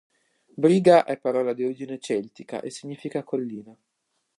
Briga 0.57 1.03
è 1.05 1.19
parola 1.19 1.53
di 1.53 1.63
origine 1.63 1.99
celtica, 1.99 2.59
e 2.61 2.71
significa 2.71 3.21
collina. 3.23 3.77